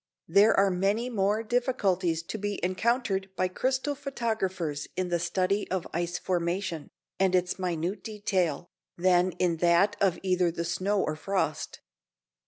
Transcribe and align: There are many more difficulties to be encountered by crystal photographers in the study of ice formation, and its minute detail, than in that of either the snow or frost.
There 0.27 0.55
are 0.59 0.71
many 0.71 1.11
more 1.11 1.43
difficulties 1.43 2.23
to 2.23 2.39
be 2.39 2.59
encountered 2.65 3.29
by 3.35 3.49
crystal 3.49 3.93
photographers 3.93 4.87
in 4.97 5.09
the 5.09 5.19
study 5.19 5.69
of 5.69 5.85
ice 5.93 6.17
formation, 6.17 6.89
and 7.19 7.35
its 7.35 7.59
minute 7.59 8.03
detail, 8.03 8.71
than 8.97 9.33
in 9.33 9.57
that 9.57 9.95
of 10.01 10.17
either 10.23 10.49
the 10.49 10.65
snow 10.65 11.03
or 11.03 11.15
frost. 11.15 11.81